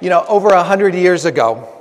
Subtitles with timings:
[0.00, 1.77] You know, over a hundred years ago,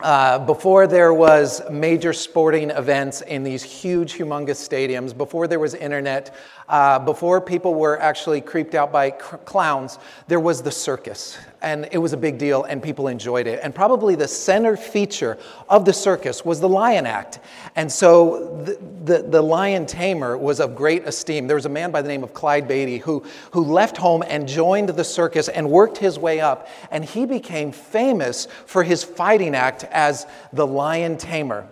[0.00, 5.74] uh, before there was major sporting events in these huge, humongous stadiums, before there was
[5.74, 6.34] internet,
[6.68, 11.38] uh, before people were actually creeped out by cr- clowns, there was the circus.
[11.62, 13.60] And it was a big deal, and people enjoyed it.
[13.62, 15.38] And probably the center feature
[15.68, 17.38] of the circus was the lion act.
[17.76, 21.46] And so the, the, the lion tamer was of great esteem.
[21.46, 24.46] There was a man by the name of Clyde Beatty who, who left home and
[24.46, 26.68] joined the circus and worked his way up.
[26.90, 31.66] And he became famous for his fighting act as the lion tamer.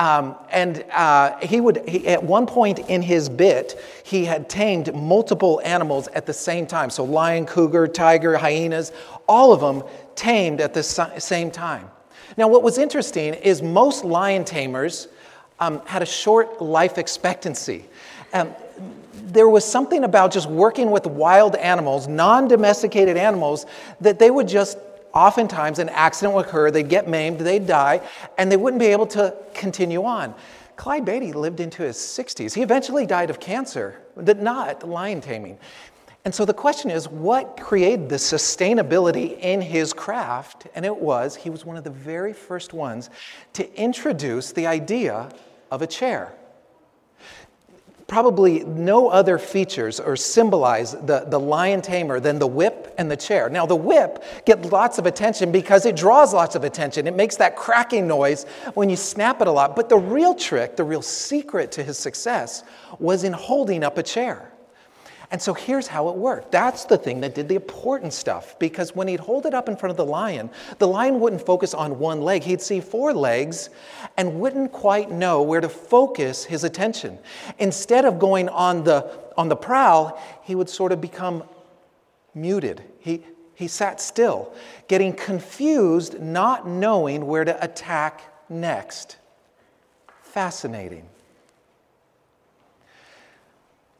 [0.00, 4.94] Um, and uh, he would, he, at one point in his bit, he had tamed
[4.94, 6.88] multiple animals at the same time.
[6.88, 8.92] So, lion, cougar, tiger, hyenas,
[9.28, 11.90] all of them tamed at the same time.
[12.38, 15.08] Now, what was interesting is most lion tamers
[15.58, 17.84] um, had a short life expectancy.
[18.32, 18.54] Um,
[19.12, 23.66] there was something about just working with wild animals, non domesticated animals,
[24.00, 24.78] that they would just
[25.14, 28.00] oftentimes an accident would occur, they'd get maimed, they'd die,
[28.38, 30.34] and they wouldn't be able to continue on.
[30.76, 32.54] Clyde Beatty lived into his 60s.
[32.54, 35.58] He eventually died of cancer, but not lion taming.
[36.24, 40.66] And so the question is what created the sustainability in his craft?
[40.74, 43.10] And it was, he was one of the very first ones
[43.54, 45.30] to introduce the idea
[45.70, 46.34] of a chair
[48.10, 53.16] probably no other features or symbolize the, the lion tamer than the whip and the
[53.16, 53.48] chair.
[53.48, 57.06] Now, the whip gets lots of attention because it draws lots of attention.
[57.06, 59.76] It makes that cracking noise when you snap it a lot.
[59.76, 62.64] But the real trick, the real secret to his success
[62.98, 64.49] was in holding up a chair.
[65.32, 66.50] And so here's how it worked.
[66.50, 69.76] That's the thing that did the important stuff because when he'd hold it up in
[69.76, 72.42] front of the lion, the lion wouldn't focus on one leg.
[72.42, 73.70] He'd see four legs
[74.16, 77.16] and wouldn't quite know where to focus his attention.
[77.60, 81.44] Instead of going on the, on the prowl, he would sort of become
[82.34, 82.82] muted.
[82.98, 83.22] He,
[83.54, 84.52] he sat still,
[84.88, 89.16] getting confused, not knowing where to attack next.
[90.22, 91.08] Fascinating.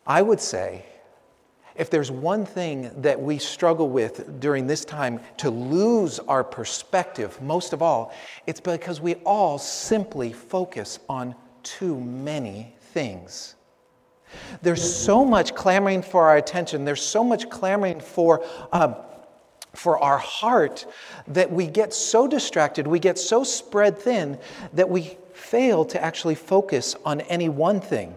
[0.05, 0.87] I would say
[1.81, 7.41] if there's one thing that we struggle with during this time to lose our perspective,
[7.41, 8.13] most of all,
[8.47, 13.55] it's because we all simply focus on too many things.
[14.61, 18.45] There's so much clamoring for our attention, there's so much clamoring for.
[18.73, 18.95] Um,
[19.73, 20.85] for our heart,
[21.29, 24.37] that we get so distracted, we get so spread thin
[24.73, 28.13] that we fail to actually focus on any one thing.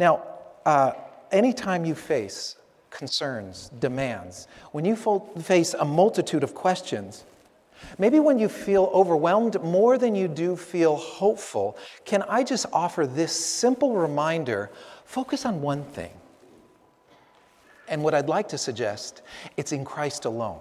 [0.00, 0.24] Now,
[0.66, 0.94] uh,
[1.32, 2.56] anytime you face
[2.90, 4.96] concerns, demands, when you
[5.40, 7.24] face a multitude of questions,
[7.98, 13.06] maybe when you feel overwhelmed more than you do feel hopeful, can I just offer
[13.06, 14.70] this simple reminder
[15.04, 16.10] focus on one thing?
[17.88, 19.22] And what I'd like to suggest,
[19.56, 20.60] it's in Christ alone.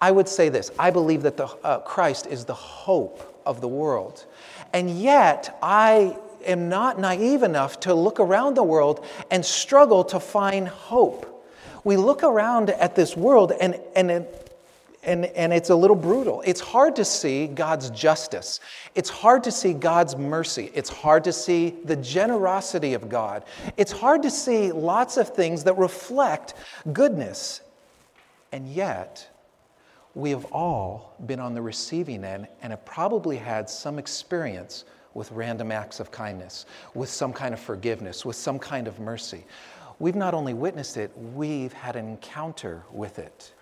[0.00, 3.68] I would say this I believe that the, uh, Christ is the hope of the
[3.68, 4.26] world.
[4.72, 6.16] And yet, I
[6.48, 11.46] am not naive enough to look around the world and struggle to find hope.
[11.84, 14.26] We look around at this world and, and,
[15.02, 16.42] and, and it's a little brutal.
[16.44, 18.60] It's hard to see God's justice.
[18.94, 20.70] It's hard to see God's mercy.
[20.74, 23.44] It's hard to see the generosity of God.
[23.76, 26.54] It's hard to see lots of things that reflect
[26.92, 27.60] goodness.
[28.52, 29.28] And yet,
[30.14, 34.84] we have all been on the receiving end and have probably had some experience
[35.18, 36.64] with random acts of kindness,
[36.94, 39.44] with some kind of forgiveness, with some kind of mercy.
[39.98, 43.52] We've not only witnessed it, we've had an encounter with it.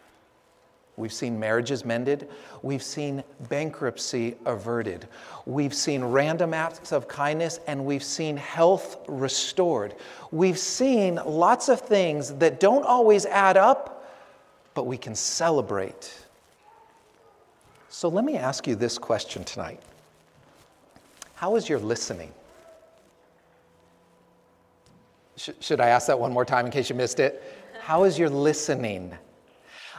[0.98, 2.28] We've seen marriages mended.
[2.62, 5.08] We've seen bankruptcy averted.
[5.46, 9.94] We've seen random acts of kindness and we've seen health restored.
[10.30, 14.10] We've seen lots of things that don't always add up,
[14.74, 16.12] but we can celebrate.
[17.88, 19.80] So let me ask you this question tonight
[21.36, 22.32] how is your listening?
[25.36, 27.42] Sh- should I ask that one more time in case you missed it?
[27.78, 29.14] How is your listening?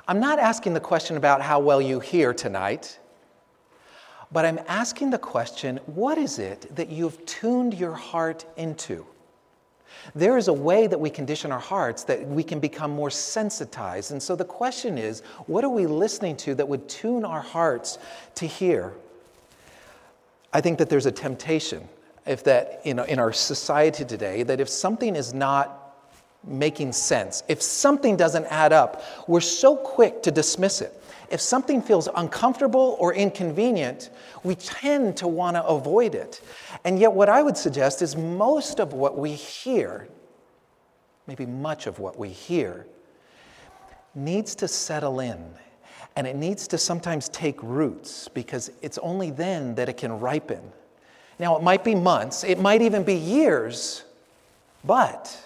[0.08, 2.98] I'm not asking the question about how well you hear tonight,
[4.32, 9.06] but I'm asking the question what is it that you've tuned your heart into?
[10.16, 14.12] There is a way that we condition our hearts that we can become more sensitized.
[14.12, 18.00] And so the question is what are we listening to that would tune our hearts
[18.36, 18.96] to hear?
[20.58, 21.88] I think that there's a temptation
[22.26, 25.96] if that in, in our society today that if something is not
[26.44, 31.00] making sense, if something doesn't add up, we're so quick to dismiss it.
[31.30, 34.10] If something feels uncomfortable or inconvenient,
[34.42, 36.42] we tend to want to avoid it.
[36.86, 40.08] And yet, what I would suggest is most of what we hear,
[41.28, 42.88] maybe much of what we hear,
[44.16, 45.54] needs to settle in
[46.18, 50.60] and it needs to sometimes take roots because it's only then that it can ripen.
[51.38, 54.04] Now, it might be months, it might even be years,
[54.84, 55.40] but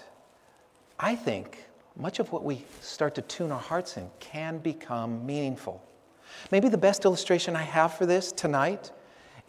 [0.97, 1.65] I think
[1.97, 5.83] much of what we start to tune our hearts in can become meaningful.
[6.51, 8.91] Maybe the best illustration I have for this tonight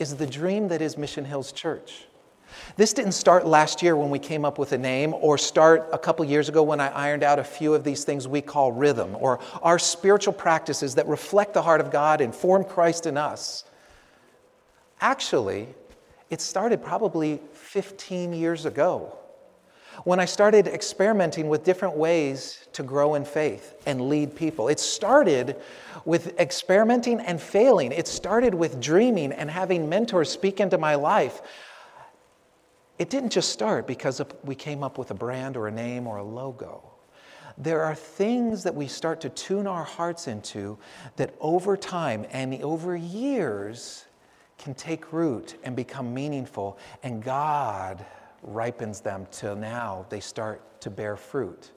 [0.00, 2.06] is the dream that is Mission Hills Church.
[2.76, 5.98] This didn't start last year when we came up with a name, or start a
[5.98, 9.16] couple years ago when I ironed out a few of these things we call rhythm,
[9.18, 13.64] or our spiritual practices that reflect the heart of God and form Christ in us.
[15.00, 15.68] Actually,
[16.30, 19.18] it started probably 15 years ago
[20.04, 24.68] when I started experimenting with different ways to grow in faith and lead people.
[24.68, 25.56] It started
[26.04, 27.92] with experimenting and failing.
[27.92, 31.42] It started with dreaming and having mentors speak into my life
[32.98, 36.18] it didn't just start because we came up with a brand or a name or
[36.18, 36.82] a logo.
[37.58, 40.78] There are things that we start to tune our hearts into
[41.16, 44.06] that over time and over years
[44.58, 48.04] can take root and become meaningful, and God
[48.42, 51.72] ripens them till now they start to bear fruit.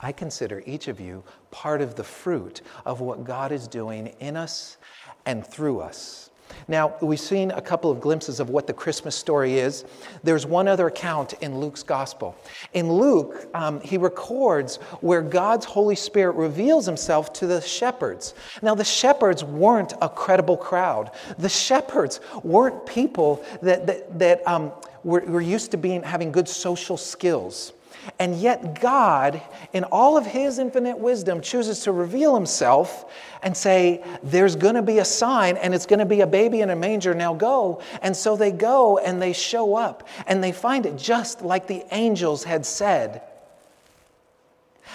[0.00, 4.36] I consider each of you part of the fruit of what God is doing in
[4.36, 4.78] us
[5.26, 6.29] and through us.
[6.68, 9.84] Now, we've seen a couple of glimpses of what the Christmas story is.
[10.22, 12.36] There's one other account in Luke's gospel.
[12.72, 18.34] In Luke, um, he records where God's Holy Spirit reveals himself to the shepherds.
[18.62, 24.72] Now, the shepherds weren't a credible crowd, the shepherds weren't people that, that, that um,
[25.04, 27.72] were, were used to being, having good social skills.
[28.18, 29.40] And yet, God,
[29.72, 33.10] in all of His infinite wisdom, chooses to reveal Himself
[33.42, 36.60] and say, There's going to be a sign, and it's going to be a baby
[36.60, 37.14] in a manger.
[37.14, 37.82] Now go.
[38.02, 41.84] And so they go and they show up, and they find it just like the
[41.90, 43.22] angels had said.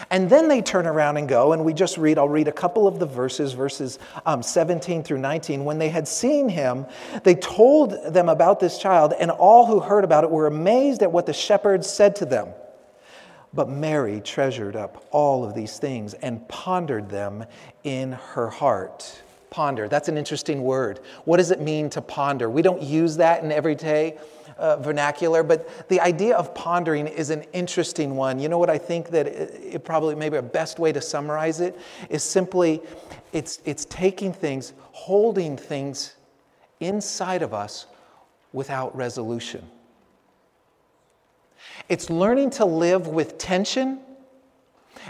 [0.10, 2.88] And then they turn around and go, and we just read, I'll read a couple
[2.88, 5.64] of the verses, verses um, 17 through 19.
[5.64, 6.86] When they had seen him,
[7.24, 11.12] they told them about this child, and all who heard about it were amazed at
[11.12, 12.50] what the shepherds said to them.
[13.56, 17.46] But Mary treasured up all of these things and pondered them
[17.84, 19.22] in her heart.
[19.50, 21.00] Ponder, that's an interesting word.
[21.24, 22.50] What does it mean to ponder?
[22.50, 24.18] We don't use that in everyday
[24.58, 28.40] uh, vernacular, but the idea of pondering is an interesting one.
[28.40, 31.62] You know what I think that it, it probably maybe a best way to summarize
[31.62, 31.80] it
[32.10, 32.82] is simply
[33.32, 36.16] it's, it's taking things, holding things
[36.82, 37.86] inside of us
[38.52, 39.66] without resolution.
[41.90, 44.00] It's learning to live with tension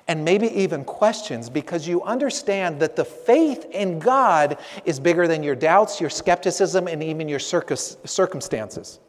[0.07, 5.43] and maybe even questions because you understand that the faith in God is bigger than
[5.43, 8.99] your doubts, your skepticism, and even your circumstances.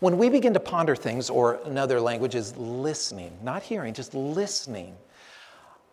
[0.00, 4.96] When we begin to ponder things, or another language is listening, not hearing, just listening,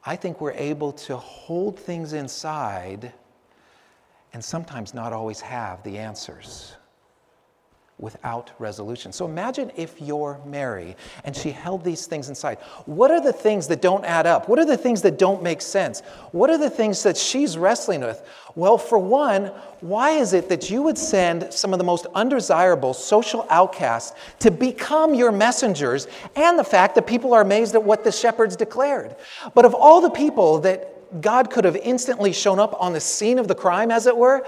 [0.06, 3.12] I think we're able to hold things inside
[4.34, 6.76] and sometimes not always have the answers
[7.98, 9.14] without resolution.
[9.14, 12.58] So imagine if you're Mary and she held these things inside.
[12.86, 14.50] What are the things that don't add up?
[14.50, 16.02] What are the things that don't make sense?
[16.32, 18.22] What are the things that she's wrestling with?
[18.56, 19.48] Well, for one,
[19.80, 24.52] why is it that you would send some of the most undesirable social outcasts to
[24.52, 29.16] become your messengers and the fact that people are amazed at what the shepherds declared?
[29.54, 33.40] But of all the people that God could have instantly shown up on the scene
[33.40, 34.46] of the crime, as it were,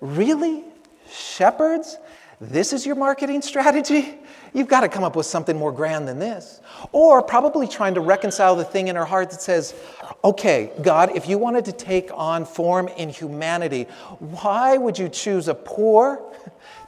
[0.00, 0.64] really?
[1.10, 1.98] Shepherds?
[2.40, 4.16] This is your marketing strategy?
[4.52, 6.60] You've got to come up with something more grand than this.
[6.92, 9.74] Or probably trying to reconcile the thing in her heart that says,
[10.22, 13.84] okay, God, if you wanted to take on form in humanity,
[14.18, 16.22] why would you choose a poor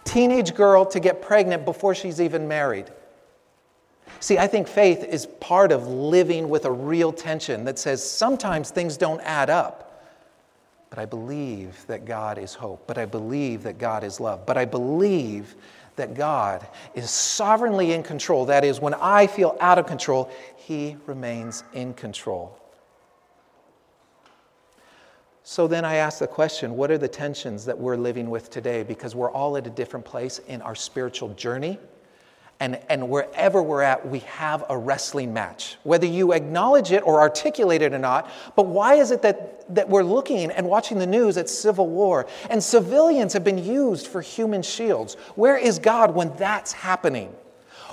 [0.05, 2.91] teenage girl to get pregnant before she's even married?
[4.21, 8.71] See, I think faith is part of living with a real tension that says sometimes
[8.71, 9.86] things don't add up.
[10.91, 12.87] But I believe that God is hope.
[12.87, 14.47] But I believe that God is love.
[14.47, 15.55] But I believe
[15.97, 18.47] that God is sovereignly in control.
[18.47, 22.59] That is, when I feel out of control, He remains in control.
[25.43, 28.83] So then I ask the question what are the tensions that we're living with today?
[28.83, 31.79] Because we're all at a different place in our spiritual journey.
[32.59, 37.21] And, and wherever we're at, we have a wrestling match, whether you acknowledge it or
[37.21, 38.31] articulate it or not.
[38.57, 42.27] But why is it that, that we're looking and watching the news at civil war
[42.51, 45.15] and civilians have been used for human shields?
[45.35, 47.35] Where is God when that's happening?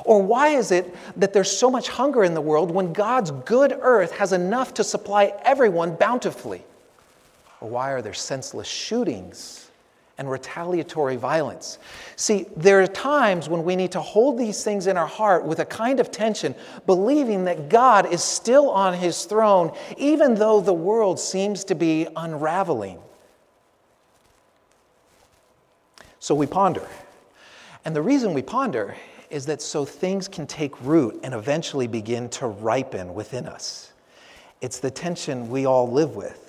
[0.06, 3.78] Or why is it that there's so much hunger in the world when God's good
[3.82, 6.64] earth has enough to supply everyone bountifully?
[7.62, 9.63] Or why are there senseless shootings
[10.18, 11.80] and retaliatory violence.
[12.16, 15.60] See, there are times when we need to hold these things in our heart with
[15.60, 16.54] a kind of tension,
[16.86, 22.08] believing that God is still on his throne, even though the world seems to be
[22.16, 23.00] unraveling.
[26.20, 26.88] So we ponder.
[27.84, 28.96] And the reason we ponder
[29.30, 33.92] is that so things can take root and eventually begin to ripen within us.
[34.62, 36.43] It's the tension we all live with.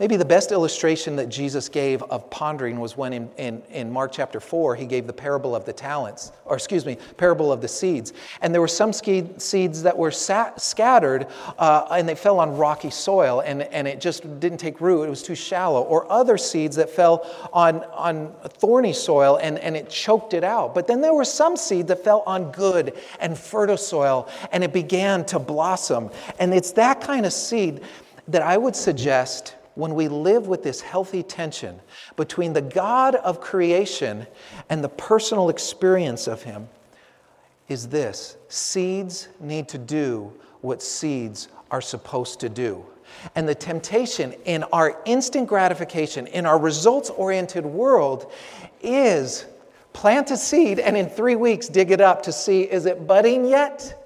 [0.00, 4.10] Maybe the best illustration that Jesus gave of pondering was when in, in, in, Mark
[4.10, 7.68] chapter 4, he gave the parable of the talents, or excuse me, parable of the
[7.68, 8.12] seeds.
[8.42, 11.28] And there were some seeds that were sat, scattered
[11.60, 15.10] uh, and they fell on rocky soil and, and it just didn't take root, it
[15.10, 15.82] was too shallow.
[15.82, 20.74] Or other seeds that fell on, on thorny soil and, and it choked it out.
[20.74, 24.72] But then there were some seed that fell on good and fertile soil and it
[24.72, 26.10] began to blossom.
[26.40, 27.82] And it's that kind of seed
[28.26, 31.80] that I would suggest when we live with this healthy tension
[32.16, 34.26] between the God of creation
[34.70, 36.68] and the personal experience of Him
[37.68, 42.84] is this seeds need to do what seeds are supposed to do.
[43.34, 48.32] And the temptation in our instant gratification, in our results oriented world,
[48.82, 49.46] is
[49.92, 53.44] plant a seed and in three weeks dig it up to see is it budding
[53.44, 54.03] yet?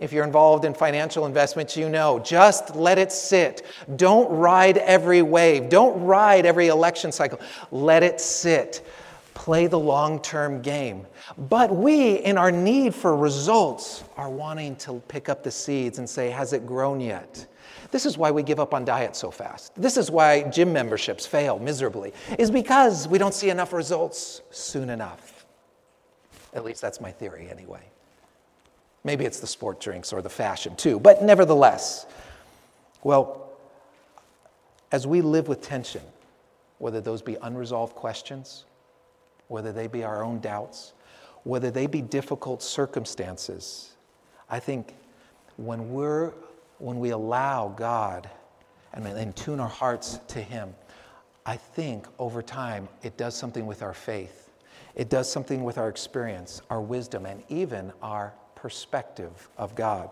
[0.00, 3.66] If you're involved in financial investments, you know just let it sit.
[3.96, 5.68] Don't ride every wave.
[5.68, 7.38] Don't ride every election cycle.
[7.70, 8.84] Let it sit.
[9.34, 11.06] Play the long term game.
[11.36, 16.08] But we, in our need for results, are wanting to pick up the seeds and
[16.08, 17.46] say, Has it grown yet?
[17.90, 19.72] This is why we give up on diet so fast.
[19.74, 24.90] This is why gym memberships fail miserably, is because we don't see enough results soon
[24.90, 25.44] enough.
[26.54, 27.82] At least that's my theory, anyway.
[29.02, 32.06] Maybe it's the sport drinks or the fashion too, but nevertheless,
[33.02, 33.50] well,
[34.92, 36.02] as we live with tension,
[36.78, 38.64] whether those be unresolved questions,
[39.48, 40.92] whether they be our own doubts,
[41.44, 43.92] whether they be difficult circumstances,
[44.48, 44.94] I think
[45.56, 46.32] when we're
[46.78, 48.28] when we allow God
[48.94, 50.74] and, and tune our hearts to Him,
[51.44, 54.50] I think over time it does something with our faith.
[54.94, 60.10] It does something with our experience, our wisdom, and even our perspective of God.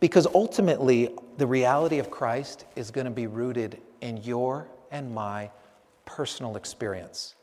[0.00, 5.50] Because ultimately, the reality of Christ is going to be rooted in your and my
[6.04, 7.34] personal experience.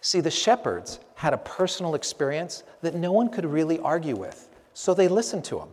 [0.00, 4.94] See, the shepherds had a personal experience that no one could really argue with, so
[4.94, 5.68] they listened to him.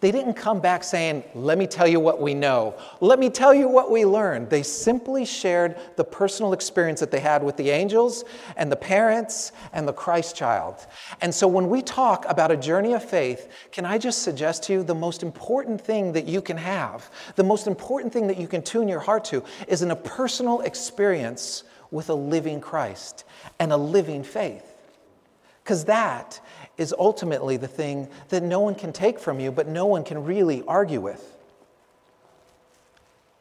[0.00, 2.74] They didn't come back saying, Let me tell you what we know.
[3.00, 4.50] Let me tell you what we learned.
[4.50, 8.24] They simply shared the personal experience that they had with the angels
[8.56, 10.86] and the parents and the Christ child.
[11.20, 14.72] And so when we talk about a journey of faith, can I just suggest to
[14.72, 18.48] you the most important thing that you can have, the most important thing that you
[18.48, 23.24] can tune your heart to, is in a personal experience with a living Christ
[23.58, 24.76] and a living faith.
[25.62, 26.40] Because that
[26.78, 30.24] is ultimately the thing that no one can take from you, but no one can
[30.24, 31.36] really argue with.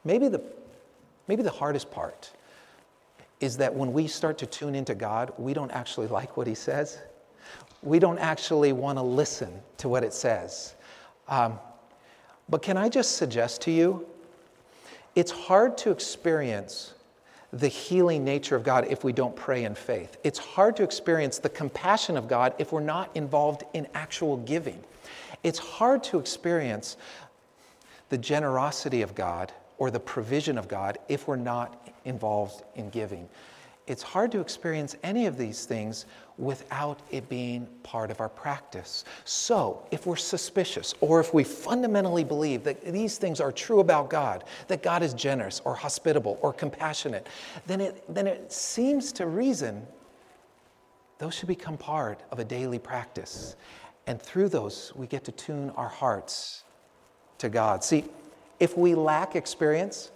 [0.04, 0.42] Maybe the,
[1.28, 2.32] maybe the hardest part
[3.42, 6.56] is that when we start to tune into God, we don't actually like what He
[6.56, 7.00] says.
[7.84, 10.76] We don't actually want to listen to what it says.
[11.28, 11.60] Um,
[12.48, 14.08] but can I just suggest to you,
[15.16, 16.94] it's hard to experience
[17.56, 20.18] the healing nature of God if we don't pray in faith.
[20.26, 24.84] It's hard to experience the compassion of God if we're not involved in actual giving.
[25.42, 26.98] It's hard to experience
[28.10, 33.30] the generosity of God or the provision of God if we're not involved in giving.
[33.88, 36.06] It's hard to experience any of these things
[36.38, 39.06] without it being part of our practice.
[39.24, 44.10] So, if we're suspicious or if we fundamentally believe that these things are true about
[44.10, 47.28] God, that God is generous or hospitable or compassionate,
[47.68, 49.86] then it, then it seems to reason
[51.18, 53.56] those should become part of a daily practice.
[54.08, 56.64] And through those, we get to tune our hearts
[57.38, 57.84] to God.
[57.84, 58.04] See,
[58.60, 60.12] if we lack experience,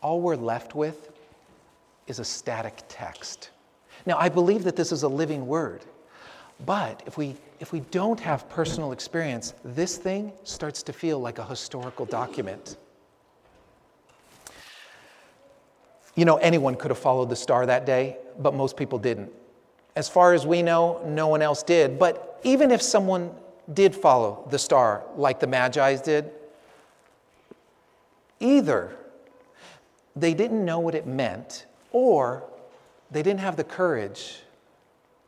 [0.00, 1.10] all we're left with
[2.06, 3.50] is a static text.
[4.06, 5.84] Now, I believe that this is a living word,
[6.64, 11.38] but if we, if we don't have personal experience, this thing starts to feel like
[11.38, 12.76] a historical document.
[16.14, 19.32] You know, anyone could have followed the star that day, but most people didn't.
[19.96, 21.98] As far as we know, no one else did.
[21.98, 23.34] But even if someone
[23.72, 26.30] did follow the star like the Magi's did,
[28.38, 28.96] either
[30.14, 32.44] they didn't know what it meant or
[33.14, 34.40] they didn't have the courage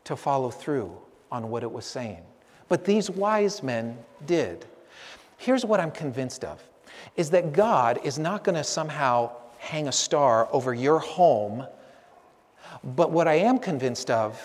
[0.03, 0.93] to follow through
[1.31, 2.23] on what it was saying.
[2.69, 4.67] But these wise men did.
[5.37, 6.61] Here's what I'm convinced of
[7.15, 11.65] is that God is not going to somehow hang a star over your home.
[12.83, 14.43] But what I am convinced of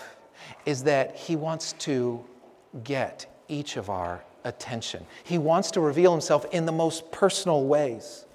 [0.67, 2.23] is that He wants to
[2.83, 5.03] get each of our attention.
[5.23, 8.25] He wants to reveal Himself in the most personal ways.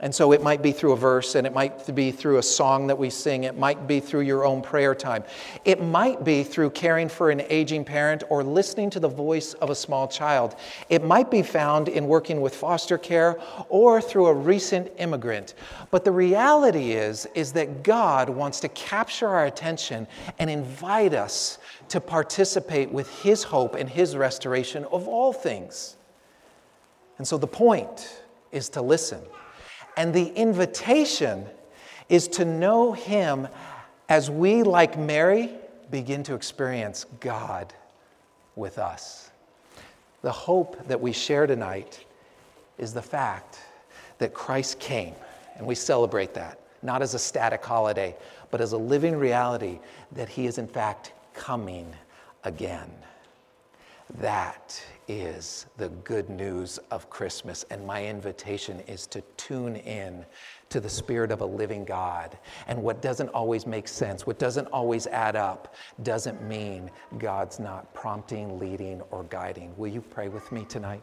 [0.00, 2.86] And so it might be through a verse, and it might be through a song
[2.86, 3.42] that we sing.
[3.44, 5.24] It might be through your own prayer time.
[5.64, 9.70] It might be through caring for an aging parent or listening to the voice of
[9.70, 10.54] a small child.
[10.88, 15.54] It might be found in working with foster care or through a recent immigrant.
[15.90, 20.06] But the reality is, is that God wants to capture our attention
[20.38, 25.96] and invite us to participate with His hope and His restoration of all things.
[27.16, 29.20] And so the point is to listen.
[29.98, 31.44] And the invitation
[32.08, 33.48] is to know Him
[34.08, 35.50] as we, like Mary,
[35.90, 37.74] begin to experience God
[38.54, 39.32] with us.
[40.22, 42.04] The hope that we share tonight
[42.78, 43.58] is the fact
[44.18, 45.16] that Christ came,
[45.56, 48.14] and we celebrate that, not as a static holiday,
[48.52, 49.80] but as a living reality
[50.12, 51.92] that He is, in fact, coming
[52.44, 52.92] again.
[54.20, 57.64] That is the good news of Christmas.
[57.70, 60.24] And my invitation is to tune in
[60.68, 62.36] to the Spirit of a living God.
[62.68, 67.92] And what doesn't always make sense, what doesn't always add up, doesn't mean God's not
[67.94, 69.74] prompting, leading, or guiding.
[69.78, 71.02] Will you pray with me tonight?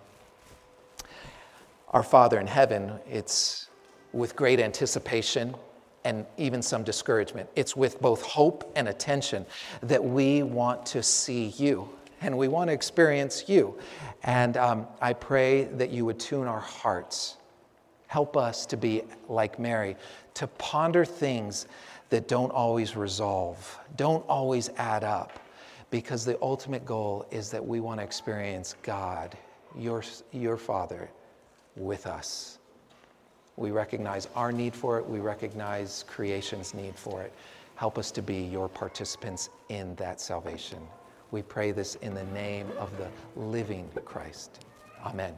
[1.89, 3.69] Our Father in heaven, it's
[4.13, 5.55] with great anticipation
[6.03, 7.49] and even some discouragement.
[7.55, 9.45] It's with both hope and attention
[9.81, 11.89] that we want to see you
[12.21, 13.77] and we want to experience you.
[14.23, 17.37] And um, I pray that you would tune our hearts.
[18.07, 19.95] Help us to be like Mary,
[20.35, 21.67] to ponder things
[22.09, 25.39] that don't always resolve, don't always add up,
[25.89, 29.37] because the ultimate goal is that we want to experience God,
[29.77, 31.09] your, your Father,
[31.75, 32.59] with us.
[33.57, 37.33] We recognize our need for it, we recognize creation's need for it.
[37.75, 40.79] Help us to be your participants in that salvation.
[41.35, 44.61] We pray this in the name of the living Christ.
[45.05, 45.35] Amen.